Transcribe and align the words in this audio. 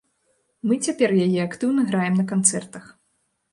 Мы 0.69 0.77
цяпер 0.87 1.13
яе 1.27 1.39
актыўна 1.45 1.81
граем 1.93 2.19
на 2.23 2.27
канцэртах. 2.35 2.91